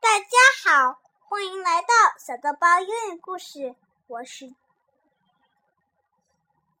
[0.00, 0.26] 大家
[0.64, 0.98] 好，
[1.28, 1.88] 欢迎来到
[2.18, 3.76] 小豆包英语故事。
[4.06, 4.48] 我是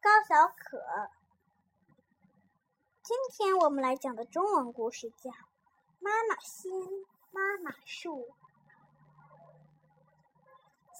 [0.00, 1.10] 高小可。
[3.02, 5.30] 今天我们来讲的中文故事叫
[5.98, 8.22] 《妈妈心妈妈树》。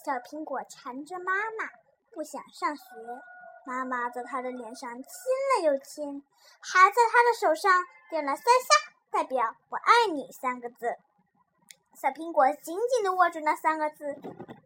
[0.04, 1.70] 小苹果缠着妈妈，
[2.10, 2.84] 不想上学。
[3.64, 5.10] 妈妈在他的脸上亲
[5.56, 6.22] 了又亲，
[6.60, 10.98] 还在他的手上点了三下代表“我爱你”三个字。
[12.00, 14.18] 小苹果紧紧地握住那三个字，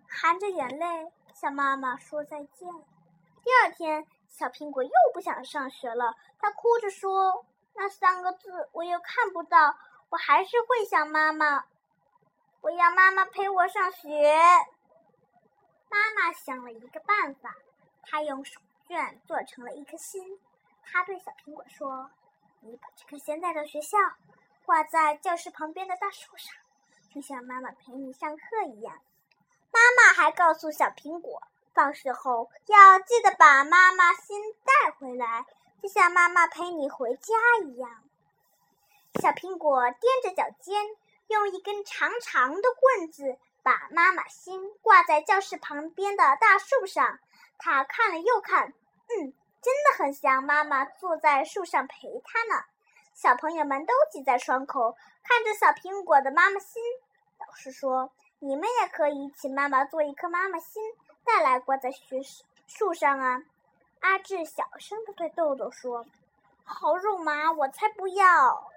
[0.08, 2.68] 含着眼泪向妈妈说再见。
[3.42, 7.44] 第二天，小苹果又不想上学了，他哭着说
[7.74, 9.76] ：“那三个字我又看不到，
[10.10, 11.64] 我还是会想妈妈。
[12.60, 14.32] 我要妈妈陪我上学。”
[15.90, 17.56] 妈妈想了一个办法，
[18.04, 20.38] 她用手绢做成了一颗心。
[20.84, 22.08] 她对小苹果说
[22.62, 23.98] ：“你把这颗心带到学校，
[24.64, 26.54] 挂在教室旁边的大树上。”
[27.14, 28.98] 就像妈妈陪你上课一样，
[29.70, 31.40] 妈妈还告诉小苹果，
[31.72, 35.46] 放学后要记得把妈妈心带回来，
[35.80, 38.02] 就像妈妈陪你回家一样。
[39.22, 40.84] 小苹果踮着脚尖，
[41.28, 47.20] 用一根长长的棍子把妈妈心挂在教室旁边的大树上。
[47.58, 52.64] 他看了又看，嗯，真的很像妈妈坐在树上陪他呢。
[53.14, 56.82] 小朋友们都挤在窗口，看着小苹果的妈妈心。
[57.38, 60.82] 老师说：“你们也可以请妈妈做一颗妈妈心，
[61.24, 62.20] 带来挂在学
[62.66, 63.42] 树上啊。”
[64.00, 66.06] 阿志小声的对豆豆说
[66.64, 68.70] ：“好肉麻，我才不要。”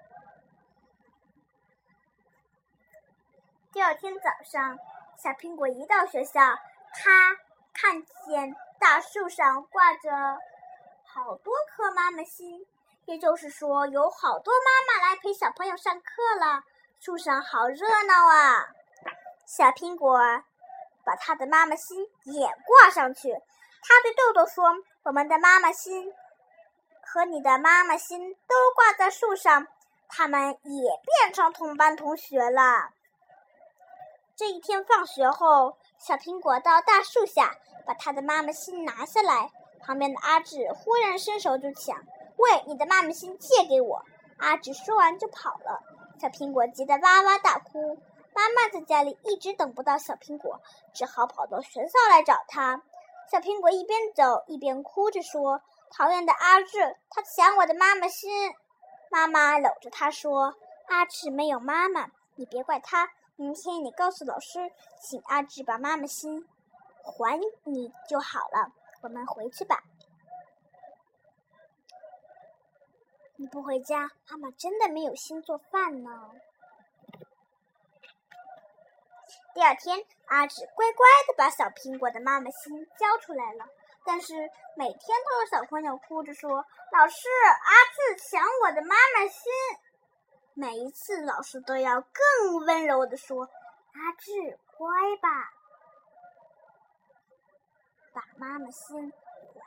[3.72, 4.78] 第二天早上，
[5.16, 6.40] 小苹果一到学校，
[6.94, 7.36] 他
[7.74, 10.10] 看见大树上挂着
[11.04, 12.66] 好多颗妈妈心，
[13.04, 16.64] 也就是说，有好多妈妈来陪小朋友上课了。
[17.00, 18.66] 树上好热闹啊！
[19.46, 20.18] 小苹果
[21.04, 23.32] 把他的妈妈心也挂上去。
[23.82, 24.64] 他对豆豆说
[25.04, 26.12] ：“我们的妈妈心
[27.02, 29.68] 和你的妈妈心都挂在树上，
[30.08, 30.90] 他们也
[31.22, 32.90] 变成同班同学了。”
[34.36, 37.56] 这一天放学后，小苹果到大树下
[37.86, 39.50] 把他的妈妈心拿下来。
[39.80, 41.96] 旁边的阿志忽然伸手就抢
[42.36, 44.04] ：“喂，你的妈妈心借给我！”
[44.38, 45.80] 阿志说完就跑了。
[46.18, 47.96] 小苹果急得哇哇大哭，
[48.34, 50.60] 妈妈在家里一直等不到小苹果，
[50.92, 52.82] 只好跑到学校来找他。
[53.30, 58.52] 小苹果一边走一边哭着说：“讨厌的阿志，他抢我的妈妈心。”
[59.10, 60.54] 妈妈搂着他说
[60.88, 63.10] ：“阿志没有妈妈，你别怪他。
[63.36, 66.46] 明天你告诉老师，请阿志把妈妈心
[67.02, 68.72] 还你就好了。
[69.02, 69.82] 我们回去吧。”
[73.40, 76.32] 你不回家，妈妈真的没有心做饭呢。
[79.54, 83.64] 第二天，阿志乖乖的把小苹果的妈妈心交出来了。
[84.04, 84.34] 但是
[84.74, 86.50] 每天都有小朋友哭着说
[86.90, 87.28] ：“老师，
[87.62, 89.52] 阿志抢我的妈妈心。”
[90.54, 93.48] 每一次，老师都要更温柔的说
[93.94, 94.88] ：“阿志，乖
[95.22, 95.52] 吧，
[98.12, 99.12] 把妈妈心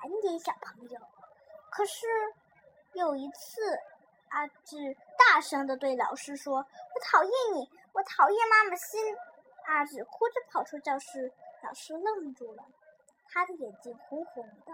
[0.02, 1.00] 还给小朋友。”
[1.72, 2.06] 可是。
[2.94, 3.62] 有一次，
[4.30, 9.16] 阿志大声的对老师说：“我讨厌你，我讨厌妈妈心。”
[9.66, 11.32] 阿志哭着跑出教室，
[11.64, 12.66] 老师愣住了，
[13.30, 14.74] 他的眼睛红红的。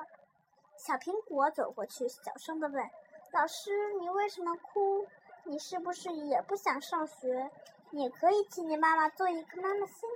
[0.78, 2.90] 小苹果走过去，小声的问
[3.34, 5.08] ：“老师，你为什么哭？
[5.44, 7.52] 你是不是也不想上学？
[7.92, 10.10] 你可以请你妈妈做一颗妈妈心，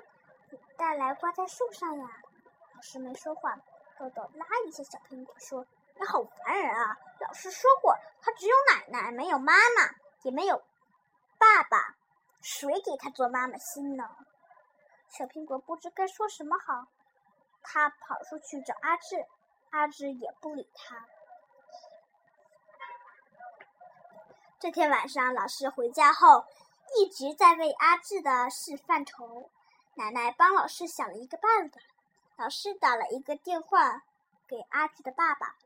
[0.76, 2.10] 带来挂在树上呀。”
[2.74, 3.56] 老师没说话，
[4.00, 5.66] 豆豆拉一下小苹果说。
[6.02, 6.98] 你好烦人啊！
[7.20, 10.64] 老师说过，他只有奶奶，没有妈妈，也没有
[11.38, 11.96] 爸爸，
[12.42, 14.10] 谁给他做妈妈心呢？
[15.10, 16.88] 小苹果不知该说什么好，
[17.62, 19.28] 他跑出去找阿志，
[19.70, 21.06] 阿志也不理他。
[24.60, 26.48] 这天晚上，老师回家后
[26.98, 29.52] 一直在为阿志的事犯愁。
[29.94, 31.80] 奶奶帮老师想了一个办法，
[32.38, 34.02] 老师打了一个电话
[34.48, 35.58] 给阿志的爸爸。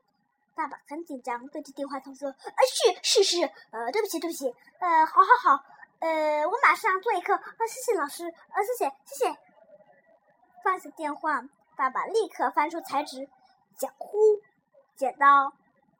[0.56, 2.60] 爸爸很紧张，对着电话筒说：“啊，
[3.04, 4.48] 是是是，呃，对不起对不起，
[4.78, 5.64] 呃，好好好，
[6.00, 9.38] 呃，我马上做一颗，啊，谢谢老师，啊，谢谢谢谢。”
[10.64, 11.42] 放下电话，
[11.76, 13.28] 爸爸立刻翻出彩纸、
[13.78, 14.40] 浆糊、
[14.96, 15.52] 剪刀、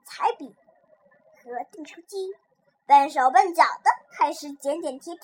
[0.05, 0.57] 彩笔
[1.37, 2.35] 和订书机，
[2.87, 5.23] 笨手笨脚的开始剪剪贴贴。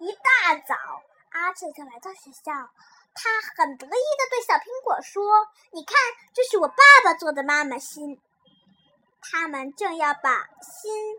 [0.00, 0.76] 一大早，
[1.30, 2.70] 阿志就来到学校。
[3.20, 5.96] 他很得意的对小苹果说：“你看，
[6.32, 8.20] 这是我爸爸做的妈妈心。”
[9.20, 11.18] 他们正要把心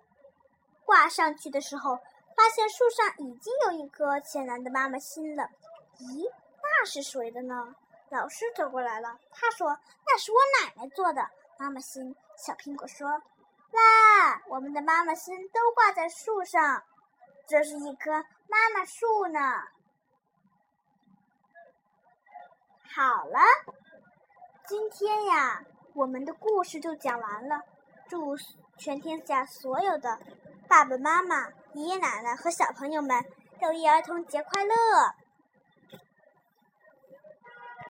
[0.86, 1.98] 挂上去的时候，
[2.38, 5.50] 发现树上已经有一颗浅蓝的妈妈心了。
[6.00, 6.32] 咦，
[6.64, 7.76] 那是谁的呢？
[8.10, 13.10] 老师走过来了，他说：“那是我奶奶做的妈妈心。”小苹果说
[13.72, 16.82] ：“哇，我们的妈妈心都挂在树上，
[17.46, 18.12] 这是一棵
[18.48, 19.40] 妈妈树呢。”
[22.92, 23.40] 好了，
[24.68, 25.64] 今天呀，
[25.94, 27.62] 我们的故事就讲完了。
[28.08, 28.36] 祝
[28.78, 30.18] 全天下所有的
[30.68, 33.24] 爸爸妈妈、爷爷奶奶和小朋友们
[33.60, 34.74] 六一儿童节快乐！